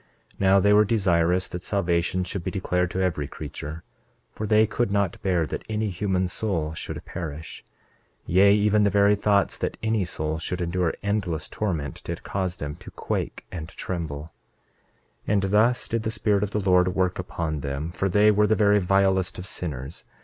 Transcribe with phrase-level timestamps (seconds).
[0.39, 3.83] 28:3 Now they were desirous that salvation should be declared to every creature,
[4.31, 7.63] for they could not bear that any human soul should perish;
[8.25, 12.75] yea, even the very thoughts that any soul should endure endless torment did cause them
[12.77, 14.33] to quake and tremble.
[15.27, 18.47] 28:4 And thus did the Spirit of the Lord work upon them, for they were
[18.47, 20.05] the very vilest of sinners.